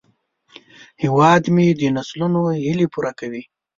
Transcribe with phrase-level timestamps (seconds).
[1.03, 3.43] هیواد مې د نسلونو هیلې پوره کوي